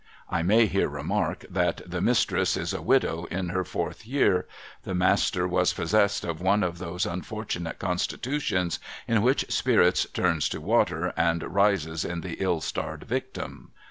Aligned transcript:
(I 0.31 0.41
may 0.41 0.65
here 0.65 0.87
remark, 0.89 1.45
that 1.47 1.81
the 1.85 2.01
Mistress 2.01 2.57
is 2.57 2.73
a 2.73 2.81
widow 2.81 3.25
in 3.25 3.49
her 3.49 3.63
fourth 3.63 4.03
year. 4.07 4.47
The 4.81 4.95
Master 4.95 5.47
was 5.47 5.73
possessed 5.73 6.25
of 6.25 6.41
one 6.41 6.63
of 6.63 6.79
those 6.79 7.05
unfortunate 7.05 7.77
constitutions 7.77 8.79
in 9.07 9.21
which 9.21 9.51
Spirits 9.53 10.07
turns 10.11 10.49
to 10.49 10.59
Water, 10.59 11.13
and 11.15 11.53
rises 11.53 12.03
in 12.03 12.21
the 12.21 12.37
ill 12.39 12.61
starred 12.61 13.03
Victim.) 13.03 13.73